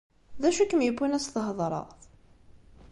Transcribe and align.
D 0.41 0.43
acu 0.47 0.59
i 0.63 0.65
kem-yewwin 0.65 1.15
ad 1.17 1.17
as-theḍṛeḍ? 1.21 1.89